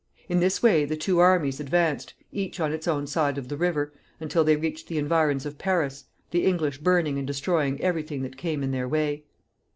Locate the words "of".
3.37-3.49, 5.45-5.59